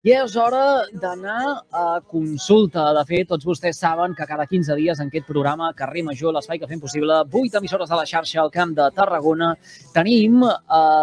[0.00, 1.40] I és hora d'anar
[1.76, 2.86] a consulta.
[2.96, 6.56] De fet, tots vostès saben que cada 15 dies en aquest programa Carrer Major, l'espai
[6.58, 9.50] que fem possible, 8 emissores de la xarxa al Camp de Tarragona,
[9.92, 10.54] tenim eh,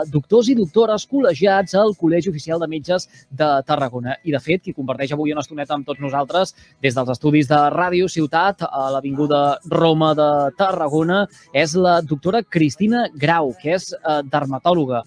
[0.10, 4.16] doctors i doctores col·legiats al Col·legi Oficial de Metges de Tarragona.
[4.24, 7.60] I, de fet, qui comparteix avui una estoneta amb tots nosaltres des dels estudis de
[7.76, 11.20] Ràdio Ciutat a l'Avinguda Roma de Tarragona
[11.54, 15.04] és la doctora Cristina Grau, que és eh, dermatòloga.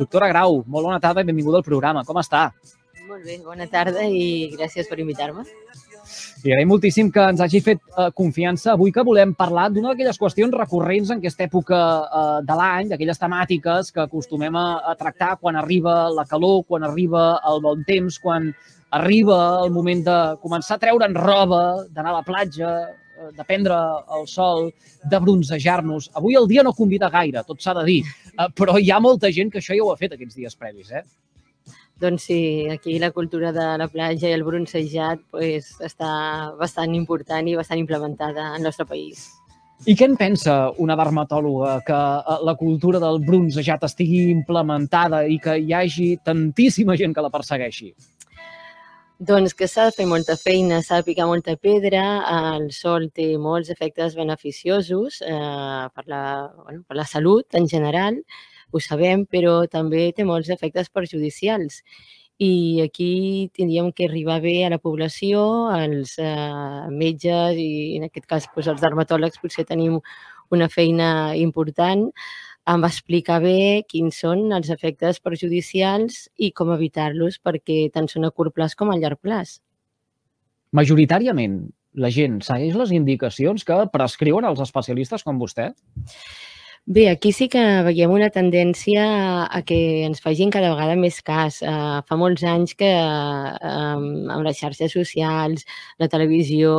[0.00, 2.06] Doctora Grau, molt bona tarda i benvinguda al programa.
[2.08, 2.46] Com està?
[3.04, 5.42] Molt bé, bona tarda i gràcies per invitar-me.
[6.44, 10.20] Li agraïm moltíssim que ens hagi fet eh, confiança avui que volem parlar d'una d'aquelles
[10.20, 15.34] qüestions recurrents en aquesta època eh, de l'any, d'aquelles temàtiques que acostumem a, a tractar
[15.40, 18.52] quan arriba la calor, quan arriba el bon temps, quan
[19.00, 23.80] arriba el moment de començar a treure'n roba, d'anar a la platja, eh, de prendre
[24.18, 24.70] el sol,
[25.10, 26.08] de bronzejar-nos.
[26.20, 28.00] Avui el dia no convida gaire, tot s'ha de dir,
[28.32, 30.92] eh, però hi ha molta gent que això ja ho ha fet aquests dies previs,
[30.92, 31.04] eh?
[32.00, 36.10] Doncs sí, aquí la cultura de la platja i el bronzejat pues, està
[36.58, 39.28] bastant important i bastant implementada al nostre país.
[39.84, 45.38] I què en pensa una dermatòloga que eh, la cultura del bronzejat estigui implementada i
[45.42, 47.92] que hi hagi tantíssima gent que la persegueixi?
[49.18, 52.02] Doncs que s'ha de fer molta feina, s'ha de picar molta pedra,
[52.56, 56.24] el sol té molts efectes beneficiosos eh, per, la,
[56.64, 58.18] bueno, per la salut en general,
[58.72, 61.82] ho sabem, però també té molts efectes perjudicials.
[62.42, 68.26] I aquí tindríem que arribar bé a la població, als eh, metges i en aquest
[68.26, 70.00] cas doncs, els dermatòlegs potser tenim
[70.50, 72.08] una feina important
[72.64, 78.32] amb explicar bé quins són els efectes perjudicials i com evitar-los perquè tant són a
[78.32, 79.58] curt plaç com a llarg plaç.
[80.74, 81.60] Majoritàriament,
[81.94, 85.70] la gent segueix les indicacions que prescriuen els especialistes com vostè?
[86.86, 89.04] Bé, aquí sí que veiem una tendència
[89.48, 91.62] a que ens facin cada vegada més cas.
[91.64, 93.54] Uh, fa molts anys que uh,
[94.34, 95.64] amb les xarxes socials,
[95.96, 96.74] la televisió,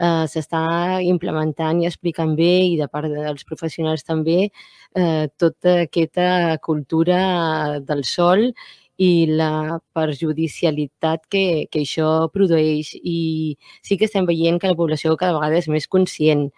[0.00, 0.62] uh, s'està
[1.04, 4.46] implementant i explicant bé, i de part dels professionals també,
[4.96, 7.20] uh, tota aquesta cultura
[7.84, 8.48] del sol
[8.96, 12.94] i la perjudicialitat que, que això produeix.
[12.96, 16.48] I sí que estem veient que la població cada vegada és més conscient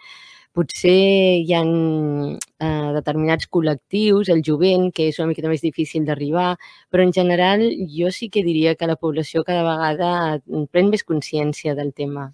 [0.55, 0.95] potser
[1.43, 6.55] hi ha eh, determinats col·lectius, el jovent, que és una miqueta més difícil d'arribar,
[6.89, 10.39] però en general jo sí que diria que la població cada vegada
[10.71, 12.29] pren més consciència del tema.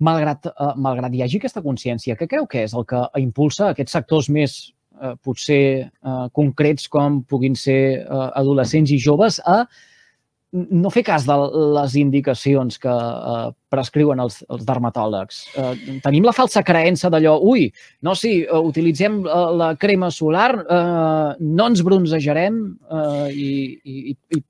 [0.00, 3.98] Malgrat, eh, malgrat hi hagi aquesta consciència, què creu que és el que impulsa aquests
[3.98, 4.60] sectors més
[5.02, 9.64] eh, potser eh, concrets com puguin ser eh, adolescents i joves a
[10.52, 11.36] no fer cas de
[11.76, 15.44] les indicacions que eh, prescriuen els, els dermatòlegs.
[15.54, 17.68] Eh, tenim la falsa creença d'allò, ui,
[18.06, 24.42] no, uh, utilitzem uh, la crema solar, uh, no ens bronzejarem uh, i, i, i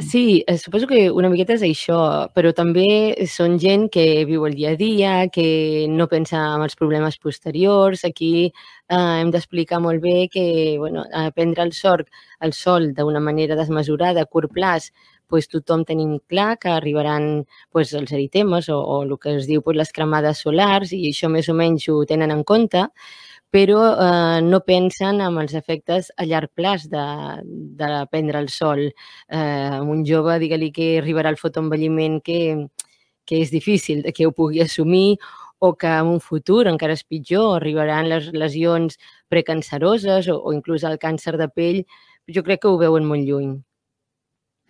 [0.00, 1.96] Sí, eh, suposo que una miqueta és això,
[2.34, 6.74] però també són gent que viu el dia a dia, que no pensa en els
[6.74, 8.02] problemes posteriors.
[8.04, 10.44] Aquí eh, hem d'explicar molt bé que
[10.82, 12.02] bueno, prendre el sol,
[12.40, 14.90] el sol d'una manera desmesurada a curt plaç
[15.34, 19.62] pues, tothom tenim clar que arribaran pues, els eritemes o, o el que es diu
[19.66, 22.84] pues, les cremades solars i això més o menys ho tenen en compte,
[23.50, 27.04] però eh, no pensen en els efectes a llarg plaç de,
[27.82, 28.84] de prendre el sol.
[28.86, 32.40] Eh, un jove, digue-li que arribarà al fotoenvelliment que,
[33.26, 35.18] que és difícil que ho pugui assumir
[35.58, 38.98] o que en un futur encara és pitjor, arribaran les lesions
[39.34, 41.84] precanceroses o, o inclús el càncer de pell,
[42.30, 43.54] jo crec que ho veuen molt lluny.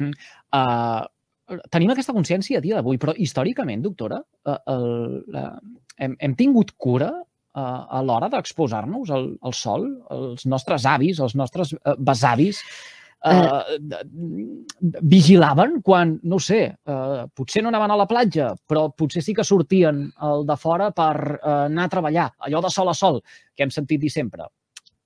[0.00, 1.04] Uh,
[1.72, 4.88] tenim aquesta consciència a dia d'avui, però històricament, doctora, uh, el,
[5.34, 11.20] uh, hem, hem tingut cura uh, a l'hora d'exposar-nos al, al sol, els nostres avis,
[11.20, 12.62] els nostres uh, besavis,
[13.28, 13.62] uh,
[15.14, 19.46] vigilaven quan, no sé, uh, potser no anaven a la platja, però potser sí que
[19.46, 23.22] sortien al de fora per uh, anar a treballar, allò de sol a sol,
[23.54, 24.48] que hem sentit dir sempre.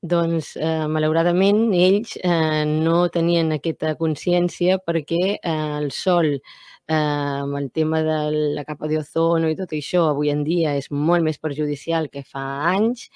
[0.02, 6.28] Doncs, eh, malauradament, ells eh, no tenien aquesta consciència perquè eh, el sol,
[6.86, 8.18] eh, amb el tema de
[8.54, 12.44] la capa d'ozono i tot això, avui en dia és molt més perjudicial que fa
[12.76, 13.08] anys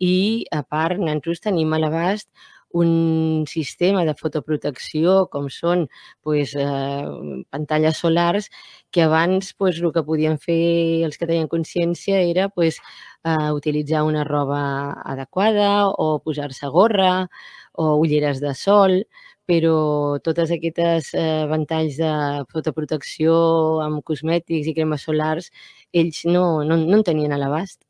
[0.00, 2.30] i, a part, nosaltres tenim a l'abast
[2.72, 5.86] un sistema de fotoprotecció com són
[6.22, 7.06] pues, eh,
[7.50, 8.50] pantalles solars
[8.90, 12.78] que abans pues, el que podien fer els que tenien consciència era pues,
[13.24, 14.62] eh, utilitzar una roba
[15.04, 17.28] adequada o posar-se gorra
[17.72, 19.02] o ulleres de sol,
[19.50, 22.12] però totes aquestes eh, ventalls de
[22.52, 23.34] fotoprotecció
[23.82, 25.50] amb cosmètics i cremes solars,
[25.92, 27.89] ells no, no, no en tenien a l'abast.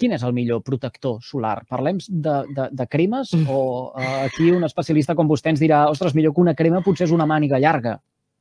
[0.00, 1.60] Quin és el millor protector solar?
[1.68, 3.60] Parlem de, de, de cremes o
[3.90, 7.16] uh, aquí un especialista com vostè ens dirà ostres, millor que una crema potser és
[7.16, 7.98] una màniga llarga?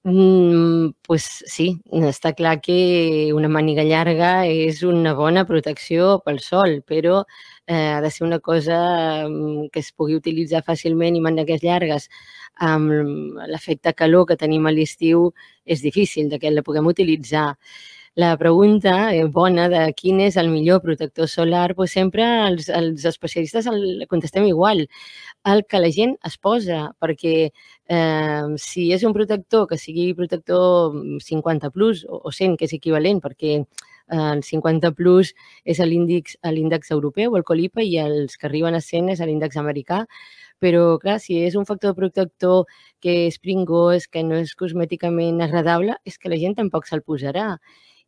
[0.07, 6.77] Mm, pues sí, està clar que una màniga llarga és una bona protecció pel sol,
[6.87, 7.25] però
[7.67, 12.07] eh, ha de ser una cosa mm, que es pugui utilitzar fàcilment i mànigues llargues
[12.55, 12.91] amb
[13.51, 15.33] l'efecte calor que tenim a l'estiu
[15.65, 17.57] és difícil de que la puguem utilitzar.
[18.19, 23.05] La pregunta eh, bona de quin és el millor protector solar, doncs sempre els, els
[23.07, 24.81] especialistes el contestem igual
[25.51, 30.99] el que la gent es posa, perquè eh, si és un protector que sigui protector
[31.29, 33.63] 50 plus o, o 100, que és equivalent, perquè eh,
[34.19, 35.31] el 50 plus
[35.63, 40.03] és l'índex europeu, el COLIPA, i els que arriben a 100 és l'índex americà,
[40.59, 42.65] però clar, si és un factor protector
[42.99, 47.53] que és pringós, que no és cosmèticament agradable, és que la gent tampoc se'l posarà.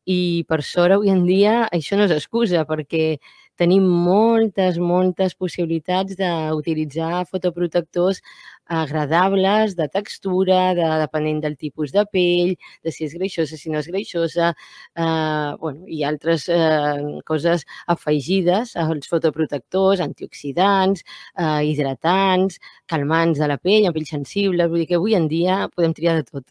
[0.09, 3.19] I per sort, avui en dia, això no és excusa, perquè
[3.61, 8.21] tenim moltes, moltes possibilitats d'utilitzar fotoprotectors
[8.65, 13.81] agradables, de textura, de, depenent del tipus de pell, de si és greixosa, si no
[13.81, 14.53] és greixosa,
[14.95, 21.03] eh, bueno, i altres eh, coses afegides als fotoprotectors, antioxidants,
[21.37, 22.57] eh, hidratants,
[22.87, 26.17] calmants de la pell, amb pell sensible, vull dir que avui en dia podem triar
[26.21, 26.47] de tot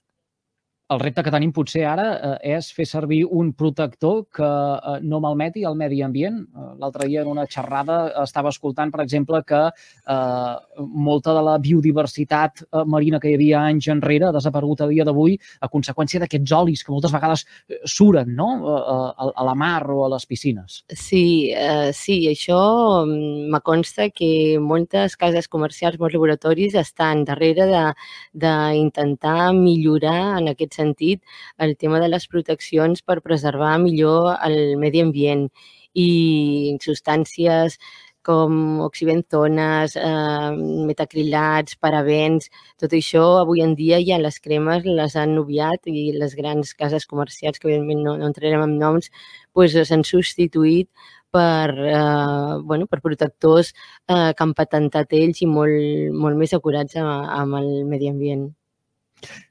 [0.90, 5.20] el repte que tenim potser ara eh, és fer servir un protector que eh, no
[5.22, 6.40] malmeti el medi ambient.
[6.42, 11.56] Eh, L'altre dia en una xerrada estava escoltant, per exemple, que eh, molta de la
[11.62, 16.22] biodiversitat eh, marina que hi havia anys enrere ha desaparegut a dia d'avui a conseqüència
[16.22, 18.50] d'aquests olis que moltes vegades eh, suren no?
[18.74, 20.80] a, a la mar o a les piscines.
[20.90, 22.60] Sí, eh, sí, això
[23.04, 27.68] mm, me consta que moltes cases comercials, molts laboratoris estan darrere
[28.34, 31.22] d'intentar millorar en aquest sentit
[31.58, 35.48] el tema de les proteccions per preservar millor el medi ambient
[35.94, 37.78] i substàncies
[38.22, 40.50] com oxibenzones, eh,
[40.88, 46.34] metacrilats, parabens, tot això avui en dia ja les cremes les han obviat i les
[46.36, 49.10] grans cases comercials, que evidentment no, no entrarem en noms,
[49.56, 50.90] pues, s'han substituït
[51.30, 53.72] per, eh, bueno, per protectors
[54.08, 58.50] eh, que han patentat ells i molt, molt més acurats amb, amb el medi ambient.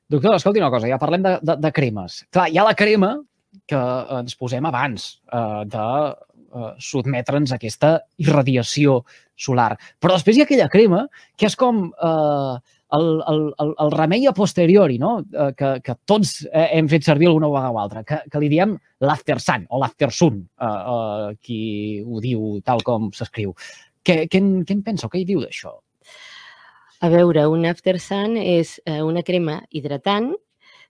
[0.09, 2.23] Doctor, escolti una cosa, ja parlem de, de, de cremes.
[2.33, 3.11] Clar, hi ha la crema
[3.69, 3.81] que
[4.17, 9.03] ens posem abans eh, de eh, sotmetre'ns a aquesta irradiació
[9.37, 9.75] solar.
[10.01, 11.03] Però després hi ha aquella crema
[11.37, 12.55] que és com eh,
[12.97, 15.11] el, el, el, el remei a posteriori, no?
[15.29, 18.49] Eh, que, que tots eh, hem fet servir alguna vegada o altra, que, que li
[18.49, 18.73] diem
[19.05, 21.61] l'after sun o l'after sun, eh, eh, qui
[22.01, 23.53] ho diu tal com s'escriu.
[24.01, 25.77] Què, què, què en pensa o què hi diu d'això?
[27.01, 30.33] A veure, un After Sun és eh, una crema hidratant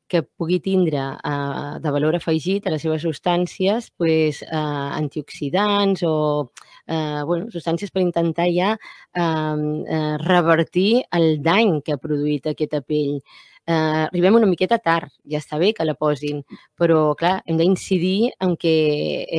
[0.10, 4.62] que pugui tindre eh, de valor afegit a les seves substàncies pues, eh,
[5.02, 6.16] antioxidants o
[6.88, 12.82] eh, bueno, substàncies per intentar ja eh, eh, revertir el dany que ha produït aquesta
[12.82, 13.20] pell
[13.70, 16.42] eh, arribem una miqueta tard, ja està bé que la posin,
[16.80, 18.74] però clar, hem d'incidir en que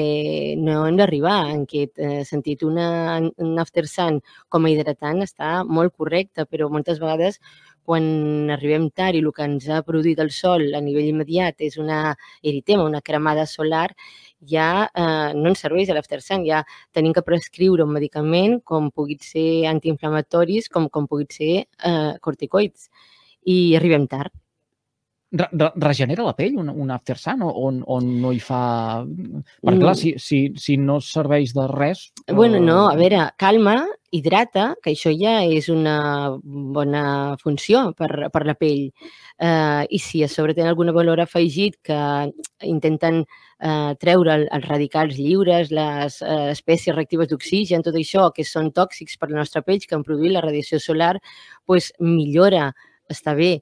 [0.01, 5.25] eh, no hem d'arribar, en que eh, sentit una, un after sun com a hidratant
[5.27, 7.41] està molt correcte, però moltes vegades
[7.91, 11.79] quan arribem tard i el que ens ha produït el sol a nivell immediat és
[11.81, 13.89] una eritema, una cremada solar,
[14.47, 16.63] ja eh, no ens serveix l'after sun, ja
[16.95, 22.93] tenim que prescriure un medicament com pugui ser antiinflamatoris, com, com pugui ser eh, corticoids
[23.47, 24.33] i arribem tard.
[25.33, 29.07] Re -re regenera la pell un, un after sun o, o, o no hi fa...
[29.63, 32.09] Perquè, clar, si, si, si no serveix de res...
[32.27, 33.77] Bueno, no, a veure, calma,
[34.11, 38.91] hidrata, que això ja és una bona funció per, per la pell.
[39.39, 42.01] Eh, I si a sobre tenen alguna valor afegit que
[42.67, 48.75] intenten eh, treure els radicals lliures, les eh, espècies reactives d'oxigen, tot això que són
[48.75, 51.17] tòxics per la nostra pell, que han produït la radiació solar,
[51.71, 52.73] pues, millora
[53.11, 53.59] està bé,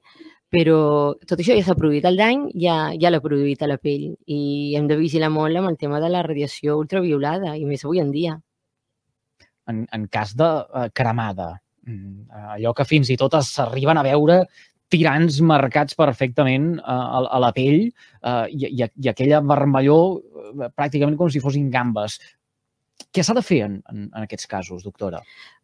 [0.49, 4.07] però tot això ja s'ha produït el dany, ja, ja l'ha produït a la pell
[4.25, 4.39] i
[4.77, 8.09] hem de vigilar molt amb el tema de la radiació ultraviolada i més avui en
[8.15, 8.37] dia.
[9.69, 11.51] En, en cas de uh, cremada,
[11.85, 14.41] mm, allò que fins i tot s'arriben a veure
[14.89, 20.17] tirants marcats perfectament uh, a, a la pell uh, i, i, i aquella vermellor
[20.73, 22.17] pràcticament com si fossin gambes.
[23.09, 25.21] Què s'ha de fer en, en, en aquests casos, doctora?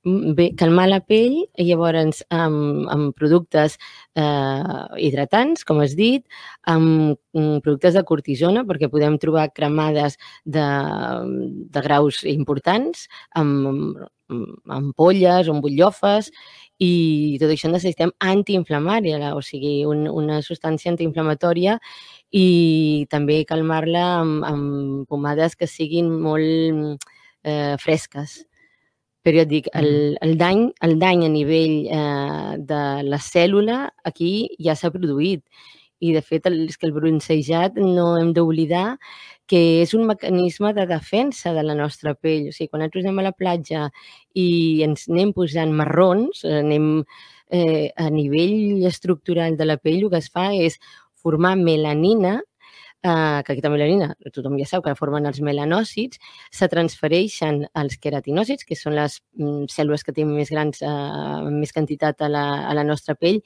[0.08, 3.76] Mm, bé, calmar la pell, llavors amb, amb productes
[4.18, 6.24] eh, hidratants, com has dit,
[6.72, 10.66] amb, amb productes de cortisona, perquè podem trobar cremades de,
[11.76, 13.06] de graus importants,
[13.38, 14.02] amb,
[14.32, 16.32] amb ampolles, amb butllofes,
[16.82, 21.78] i tot això necessitem antiinflamària, o sigui, un, una substància antiinflamatòria
[22.36, 27.06] i també calmar-la amb, amb pomades que siguin molt
[27.46, 28.42] eh, fresques.
[29.26, 30.20] Però et dic, el, mm.
[30.26, 35.46] el, dany, el dany a nivell eh, de la cèl·lula aquí ja s'ha produït
[36.04, 38.98] I, de fet, el, és que el bronzejat no hem d'oblidar
[39.50, 42.50] que és un mecanisme de defensa de la nostra pell.
[42.50, 43.86] O sigui, quan nosaltres anem a la platja
[44.34, 46.90] i ens anem posant marrons, anem
[47.50, 50.80] eh, a nivell estructural de la pell, el que es fa és
[51.22, 52.40] formar melanina,
[53.04, 56.20] eh, que aquesta melanina, tothom ja sap que la formen els melanòcits,
[56.52, 61.74] se transfereixen als queratinòcits, que són les mm, cèl·lules que tenen més grans, eh, més
[61.76, 63.42] quantitat a la, a la nostra pell,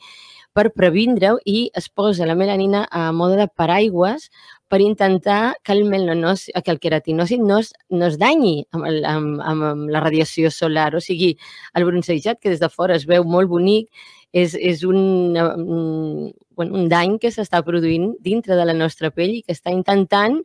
[0.53, 4.29] per previndre-ho i es posa la melanina a mode de paraigües
[4.69, 9.39] per intentar que el, que el queratinòcit no es, no es danyi amb, el, amb,
[9.41, 10.91] amb la radiació solar.
[10.95, 11.35] O sigui,
[11.73, 13.89] el bronzejat, que des de fora es veu molt bonic,
[14.31, 19.39] és, és un, un, bueno, un dany que s'està produint dintre de la nostra pell
[19.39, 20.39] i que està intentant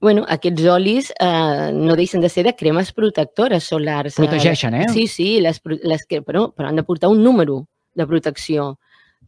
[0.00, 4.16] Bueno, aquests olis eh, no deixen de ser de cremes protectores solars.
[4.20, 4.88] Protegeixen, eh?
[4.92, 7.62] Sí, sí, les, les, però, però han de portar un número
[7.96, 8.74] de protecció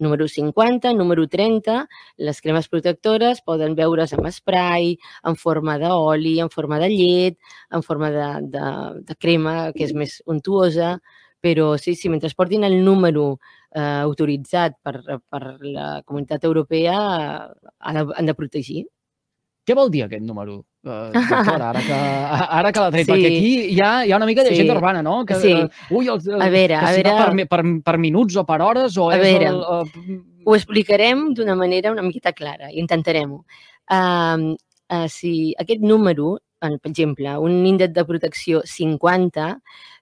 [0.01, 1.87] número 50, número 30,
[2.17, 7.39] les cremes protectores poden veure's amb spray, en forma d'oli, en forma de llet,
[7.71, 8.67] en forma de, de,
[9.09, 10.99] de crema, que és més untuosa,
[11.41, 13.39] però sí, sí, mentre portin el número
[13.71, 16.99] eh, autoritzat per, per la comunitat europea,
[17.79, 18.87] eh, han de protegir.
[19.69, 20.63] Què vol dir aquest número?
[20.89, 21.97] Uh, ara que,
[22.57, 23.11] ara que l'ha tret, sí.
[23.11, 24.61] perquè aquí hi ha, hi ha una mica de sí.
[24.63, 25.19] gent urbana, no?
[25.29, 25.51] Que, sí.
[25.53, 27.13] Uh, ui, els, a veure, a veure...
[27.19, 29.59] Per, per, per minuts o per hores o a és veure, el...
[29.59, 30.17] Uh...
[30.49, 33.43] Ho explicarem d'una manera una miqueta clara, intentarem-ho.
[33.91, 39.53] Uh, uh, si aquest número, per exemple, un índex de protecció 50,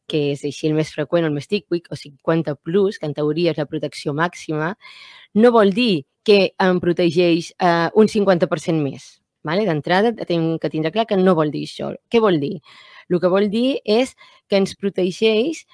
[0.06, 3.56] que és així el més freqüent, el més típic, o 50 plus, que en teoria
[3.56, 4.76] és la protecció màxima,
[5.34, 9.66] no vol dir que em protegeix uh, un 50% més Vale?
[9.68, 11.92] D'entrada, tenim que tindre clar que no vol dir això.
[12.10, 12.56] Què vol dir?
[13.10, 14.16] El que vol dir és
[14.50, 15.64] que ens protegeix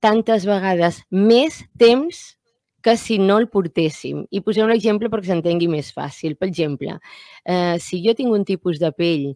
[0.00, 2.38] tantes vegades més temps
[2.82, 4.22] que si no el portéssim.
[4.30, 6.36] I posem un exemple perquè s'entengui més fàcil.
[6.38, 6.98] Per exemple,
[7.44, 9.32] eh, si jo tinc un tipus de pell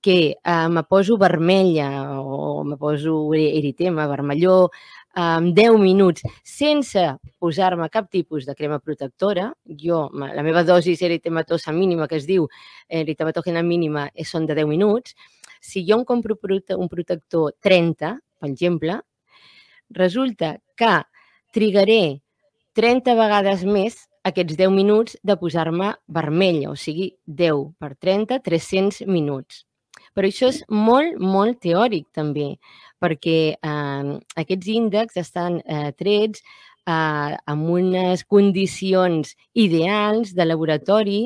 [0.00, 4.70] que eh, me poso vermella o me poso eritema, vermelló,
[5.16, 7.02] en 10 minuts sense
[7.40, 9.48] posar-me cap tipus de crema protectora.
[9.64, 12.48] Jo, la meva dosi eritematosa mínima, que es diu
[12.88, 15.16] eritematògena mínima, són de 10 minuts.
[15.60, 16.36] Si jo em compro
[16.76, 19.00] un protector 30, per exemple,
[19.90, 21.02] resulta que
[21.52, 22.20] trigaré
[22.74, 29.06] 30 vegades més aquests 10 minuts de posar-me vermella, o sigui, 10 per 30, 300
[29.06, 29.65] minuts.
[30.16, 32.54] Però això és molt, molt teòric també,
[33.02, 41.20] perquè eh, aquests índexs estan eh, trets eh, amb unes condicions ideals de laboratori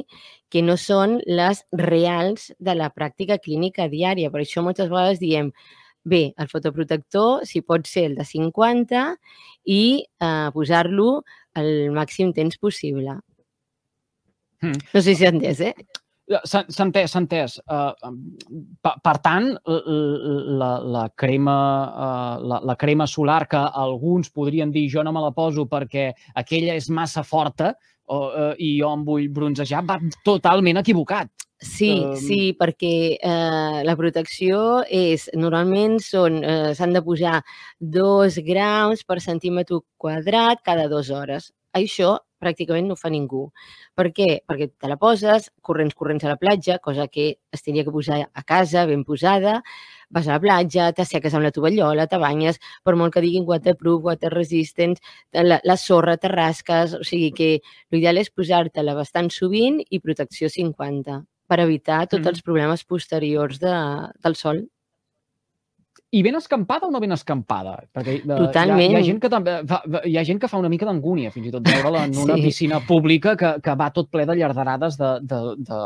[0.50, 4.32] que no són les reals de la pràctica clínica diària.
[4.34, 5.52] Per això moltes vegades diem,
[6.02, 9.06] bé, el fotoprotector, si pot ser el de 50
[9.70, 11.22] i eh, posar-lo
[11.60, 13.20] el màxim temps possible.
[14.60, 14.82] Mm.
[14.92, 15.74] No sé si entès, eh?
[16.30, 17.56] S'ha entès, s'ha entès.
[17.66, 17.90] Uh,
[18.82, 21.58] per, per tant, la, la, crema,
[21.90, 26.10] uh, la, la crema solar que alguns podrien dir jo no me la poso perquè
[26.38, 27.74] aquella és massa forta
[28.06, 31.30] o, uh, i jo em vull bronzejar, va totalment equivocat.
[31.60, 32.16] Sí, um...
[32.16, 37.42] sí, perquè eh, la protecció és, normalment són, eh, s'han de posar
[37.78, 41.50] dos grams per centímetre quadrat cada dues hores.
[41.76, 43.46] Això pràcticament no fa ningú.
[43.96, 44.28] Per què?
[44.48, 48.22] Perquè te la poses, corrents, corrents a la platja, cosa que es tenia que posar
[48.24, 49.60] a casa, ben posada,
[50.10, 54.02] vas a la platja, t'asseques amb la tovallola, te banyes, per molt que diguin waterproof,
[54.08, 54.96] water resistant,
[55.36, 57.50] la, la sorra te rasques, o sigui que
[57.92, 62.34] l'ideal és posar-te-la bastant sovint i protecció 50 per evitar tots mm.
[62.34, 63.74] els problemes posteriors de,
[64.22, 64.64] del sol.
[66.10, 67.76] I ben escampada o no ben escampada?
[67.94, 68.80] Perquè uh, Totalment.
[68.82, 69.76] Hi ha, hi ha, gent que també fa,
[70.08, 72.48] hi ha gent que fa una mica d'angúnia, fins i tot veure-la en una sí.
[72.48, 75.38] piscina pública que, que va tot ple de llarderades de, de,
[75.68, 75.78] de,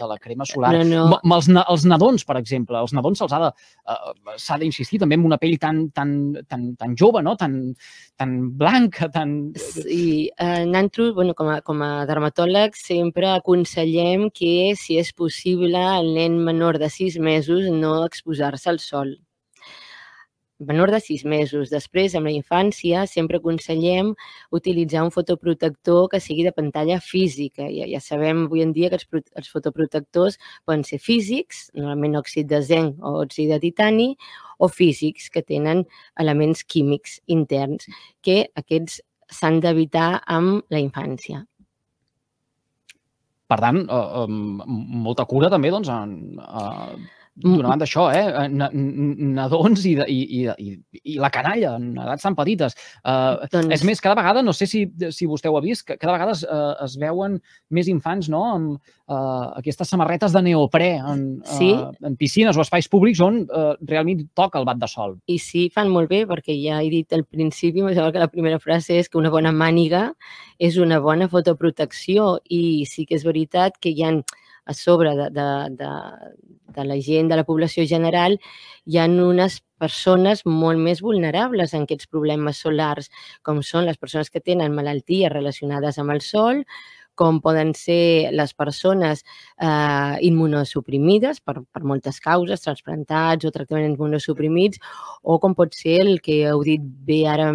[0.00, 0.72] de la crema solar.
[0.80, 1.20] No, no.
[1.36, 5.28] Els, els nadons, per exemple, els nadons se'ls ha de uh, s'ha d'insistir també en
[5.30, 6.16] una pell tan, tan,
[6.50, 7.36] tan, tan jove, no?
[7.38, 7.54] tan,
[8.18, 9.36] tan blanca, tan...
[9.54, 15.86] Sí, eh, nosaltres, bueno, com a, com a dermatòlegs, sempre aconsellem que, si és possible,
[16.02, 19.14] el nen menor de 6 mesos no exposar-se al sol
[20.58, 21.70] menor de sis mesos.
[21.70, 24.14] Després, amb la infància, sempre aconsellem
[24.54, 27.68] utilitzar un fotoprotector que sigui de pantalla física.
[27.70, 32.50] Ja, ja sabem avui en dia que els, els fotoprotectors poden ser físics, normalment òxid
[32.50, 34.08] de zinc o òxid de titani,
[34.58, 35.84] o físics, que tenen
[36.18, 37.86] elements químics interns,
[38.22, 38.98] que aquests
[39.30, 41.44] s'han d'evitar amb la infància.
[43.48, 44.26] Per tant, eh, eh,
[45.06, 48.48] molta cura també doncs, en, eh, D'una banda això, eh?
[48.50, 50.18] Nadons i, i,
[50.50, 50.72] i,
[51.14, 52.74] i la canalla, en edats tan petites.
[53.04, 53.70] Uh, doncs...
[53.76, 56.42] És més, cada vegada, no sé si, si vostè ho ha vist, cada vegada es,
[56.44, 57.38] uh, es veuen
[57.74, 58.42] més infants no?
[58.48, 61.70] amb uh, aquestes samarretes de neoprè en, sí?
[61.76, 65.14] uh, en piscines o espais públics on uh, realment toca el bat de sol.
[65.30, 68.32] I sí, fan molt bé, perquè ja he dit al principi, em sembla que la
[68.32, 70.08] primera frase és que una bona màniga
[70.58, 74.12] és una bona fotoprotecció i sí que és veritat que hi ha
[74.68, 75.46] a sobre de, de,
[75.80, 75.90] de,
[76.76, 78.36] de la gent, de la població general,
[78.84, 83.08] hi ha unes persones molt més vulnerables en aquests problemes solars,
[83.42, 86.62] com són les persones que tenen malalties relacionades amb el sol,
[87.18, 94.78] com poden ser les persones eh, immunosuprimides per, per moltes causes, transplantats o tractaments immunosuprimits,
[95.26, 97.50] o com pot ser el que heu dit bé ara,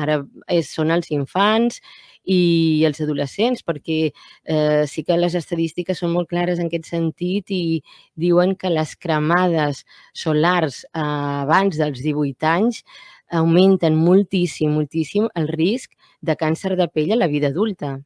[0.00, 1.82] ara és, són els infants
[2.24, 7.52] i els adolescents, perquè eh, sí que les estadístiques són molt clares en aquest sentit
[7.52, 7.82] i
[8.16, 9.84] diuen que les cremades
[10.16, 12.82] solars eh, abans dels 18 anys
[13.34, 17.98] augmenten moltíssim, moltíssim el risc de càncer de pell a la vida adulta.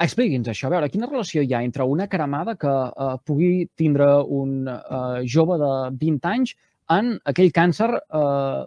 [0.00, 4.08] Expliqui'ns això, a veure, quina relació hi ha entre una cremada que eh, pugui tindre
[4.24, 6.54] un eh, jove de 20 anys
[6.96, 8.62] en aquell càncer eh,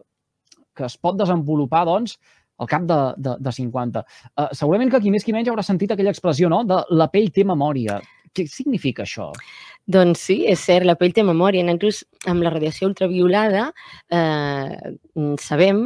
[0.78, 2.18] que es pot desenvolupar, doncs,
[2.64, 4.04] al cap de, de, de 50.
[4.34, 7.32] Uh, segurament que qui més qui menys haurà sentit aquella expressió, no?, de la pell
[7.36, 8.00] té memòria.
[8.34, 9.30] Què significa això?
[9.94, 11.64] Doncs sí, és cert, la pell té memòria.
[11.68, 13.68] Nosaltres, amb la radiació ultraviolada,
[14.10, 14.94] eh,
[15.44, 15.86] sabem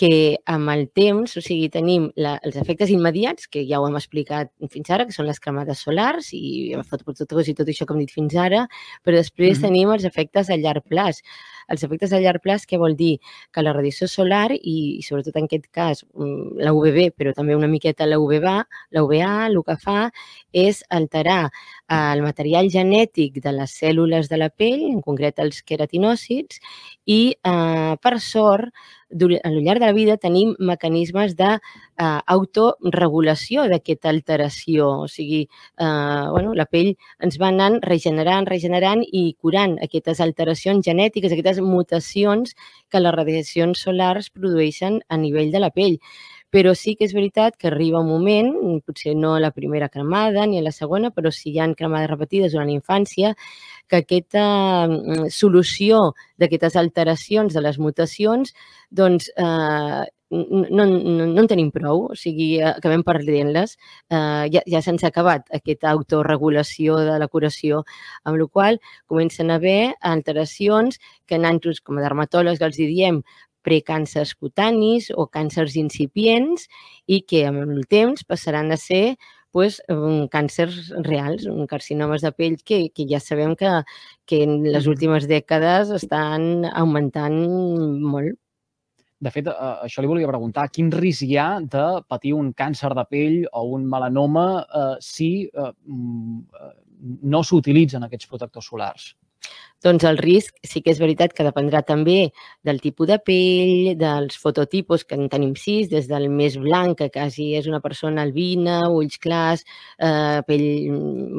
[0.00, 3.98] que amb el temps, o sigui, tenim la, els efectes immediats, que ja ho hem
[3.98, 8.00] explicat fins ara, que són les cremades solars i fotoprotectors i tot això que hem
[8.00, 8.62] dit fins ara,
[9.04, 9.66] però després mm -hmm.
[9.66, 11.20] tenim els efectes a llarg plaç.
[11.68, 13.18] Els efectes a llarg plaç, què vol dir?
[13.52, 17.54] Que la radiació solar i, i sobretot en aquest cas mm, la UVB, però també
[17.54, 20.10] una miqueta la UVA, la UVA el que fa
[20.52, 21.50] és alterar
[21.88, 26.58] el material genètic de les cèl·lules de la pell, en concret els queratinòcits,
[27.06, 28.72] i eh, per sort
[29.10, 34.88] al llarg de la vida tenim mecanismes d'autoregulació eh, d'aquesta alteració.
[35.04, 40.84] O sigui, eh, bueno, la pell ens va anant regenerant, regenerant i curant aquestes alteracions
[40.86, 42.54] genètiques, aquestes mutacions
[42.88, 45.98] que les radiacions solars produeixen a nivell de la pell
[46.50, 48.50] però sí que és veritat que arriba un moment,
[48.86, 52.10] potser no a la primera cremada ni a la segona, però si hi ha cremades
[52.10, 53.34] repetides durant la infància,
[53.88, 54.44] que aquesta
[54.86, 58.54] mm, solució d'aquestes alteracions de les mutacions,
[58.90, 63.74] doncs eh, no, no, no en tenim prou, o sigui, acabem perdent-les,
[64.14, 67.82] eh, ja, ja se'ns ha acabat aquesta autorregulació de la curació,
[68.24, 68.78] amb la qual
[69.10, 73.22] comencen a haver alteracions que nosaltres, com a dermatòlegs, els diem
[73.66, 76.66] precàncers cutanis o càncers incipients
[77.06, 79.16] i que amb el temps passaran a ser
[79.50, 83.80] pues, um, càncers reals, un carcinomes de pell que, que ja sabem que,
[84.26, 87.40] que en les últimes dècades estan augmentant
[88.04, 88.38] molt.
[89.20, 93.04] De fet, això li volia preguntar, quin risc hi ha de patir un càncer de
[93.04, 99.04] pell o un melanoma eh, si eh, mm, eh no s'utilitzen aquests protectors solars?
[99.80, 102.34] Doncs el risc sí que és veritat que dependrà també
[102.68, 107.08] del tipus de pell, dels fototipus, que en tenim sis, des del més blanc, que
[107.14, 109.64] quasi és una persona albina, ulls clars,
[109.96, 110.66] eh, pell,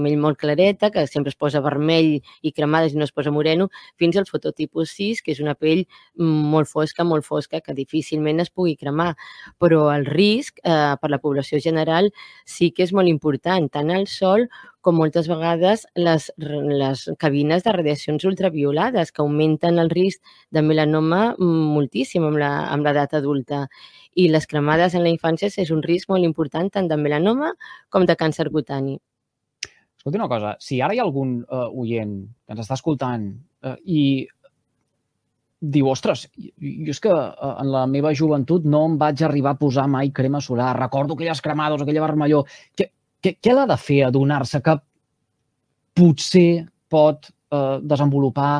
[0.07, 3.69] pell molt clareta, que sempre es posa vermell i cremades i no es posa moreno,
[4.01, 5.85] fins al fototipus 6, que és una pell
[6.17, 9.11] molt fosca, molt fosca, que difícilment es pugui cremar.
[9.61, 12.09] Però el risc eh, per la població general
[12.43, 14.49] sí que és molt important, tant al sol
[14.81, 21.35] com moltes vegades les, les cabines de radiacions ultraviolades que augmenten el risc de melanoma
[21.39, 22.41] moltíssim amb
[22.85, 23.67] l'edat adulta.
[24.17, 27.53] I les cremades en la infància és un risc molt important tant de melanoma
[27.89, 28.97] com de càncer cutani.
[30.01, 33.27] Escolta una cosa, si ara hi ha algun uh, oient que ens està escoltant
[33.63, 34.25] uh, i
[35.61, 36.25] diu, ostres,
[36.57, 40.09] jo és que uh, en la meva joventut no em vaig arribar a posar mai
[40.09, 42.89] crema solar, recordo aquelles cremades, aquella vermellor, que
[43.21, 44.77] què, què l'ha de fer adonar-se que
[45.97, 48.53] potser pot eh, desenvolupar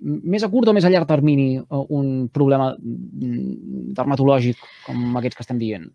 [0.00, 5.38] més a curt o més a llarg termini eh, un problema mm, dermatològic com aquests
[5.38, 5.90] que estem dient?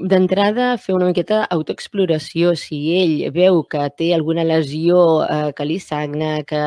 [0.00, 2.54] D'entrada, fer una miqueta autoexploració.
[2.56, 6.60] Si ell veu que té alguna lesió eh, que li sagna, que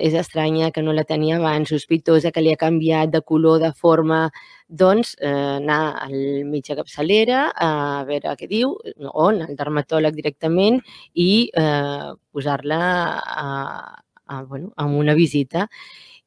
[0.00, 3.74] és estranya, que no la tenia abans, sospitosa, que li ha canviat de color, de
[3.76, 4.22] forma,
[4.68, 6.16] doncs eh, anar al
[6.48, 7.72] metge capçalera a
[8.08, 8.72] veure què diu,
[9.12, 10.80] on, al dermatòleg directament,
[11.12, 12.80] i eh, posar-la
[13.20, 13.50] a,
[14.32, 15.68] a, bueno, a una visita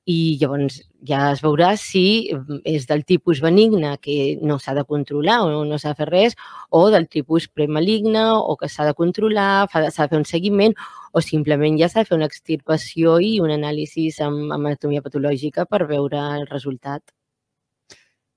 [0.05, 4.85] i llavors ja es veurà si mm, és del tipus benigne que no s'ha de
[4.85, 6.37] controlar o no s'ha de fer res
[6.69, 10.77] o del tipus premaligne o que s'ha de controlar, s'ha de fer un seguiment
[11.11, 15.65] o simplement ja s'ha de fer una extirpació i un anàlisi amb, amb anatomia patològica
[15.65, 17.01] per veure el resultat.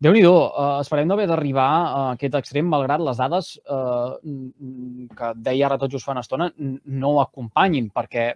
[0.00, 4.14] déu nhi uh, esperem no haver d'arribar a aquest extrem, malgrat les dades uh,
[5.18, 8.31] que deia ara tot just fa una estona no acompanyin, perquè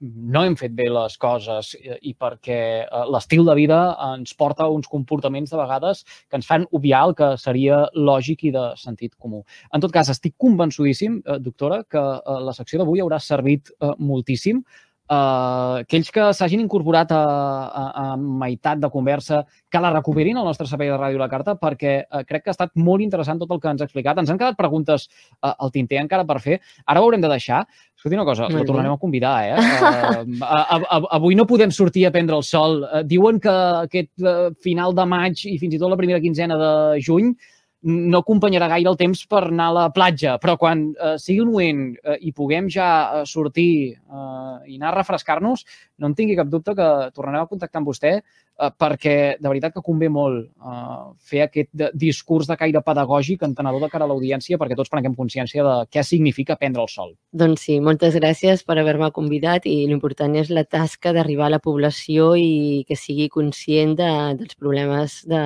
[0.00, 3.80] no hem fet bé les coses eh, i perquè eh, l'estil de vida
[4.12, 8.46] ens porta a uns comportaments de vegades que ens fan obviar el que seria lògic
[8.48, 9.42] i de sentit comú.
[9.74, 14.62] En tot cas, estic convençudíssim, eh, doctora, que la secció d'avui haurà servit moltíssim
[15.06, 20.48] Uh, aquells que s'hagin incorporat a, a, a meitat de conversa, que la recuperin al
[20.48, 23.54] nostre servei de ràdio La Carta, perquè uh, crec que ha estat molt interessant tot
[23.54, 24.18] el que ens ha explicat.
[24.18, 26.58] Ens han quedat preguntes uh, al tinter encara per fer.
[26.90, 27.62] Ara ho haurem de deixar.
[27.94, 29.54] Escolti una cosa, la tornarem a convidar, eh?
[29.56, 32.82] Uh, a, a, a, avui no podem sortir a prendre el sol.
[32.82, 33.54] Uh, diuen que
[33.86, 37.36] aquest uh, final de maig i fins i tot la primera quinzena de juny
[37.82, 41.52] no acompanyarà gaire el temps per anar a la platja, però quan eh, sigui un
[41.52, 42.88] moment eh, i puguem ja
[43.20, 45.64] eh, sortir eh, i anar a refrescar-nos,
[46.00, 49.76] no en tingui cap dubte que tornarem a contactar amb vostè eh, perquè de veritat
[49.76, 54.58] que convé molt eh, fer aquest discurs de caire pedagògic entenedor de cara a l'audiència
[54.58, 57.14] perquè tots prenguem consciència de què significa prendre el sol.
[57.30, 61.62] Doncs sí, moltes gràcies per haver-me convidat i l'important és la tasca d'arribar a la
[61.62, 64.10] població i que sigui conscient de,
[64.40, 65.44] dels problemes de,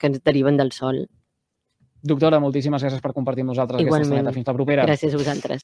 [0.00, 1.04] que ens deriven del sol.
[2.02, 4.06] Doctora, moltíssimes gràcies per compartir amb nosaltres Igualment.
[4.06, 4.34] aquesta estoneta.
[4.34, 4.84] Fins la propera.
[4.86, 5.62] Gràcies a vosaltres.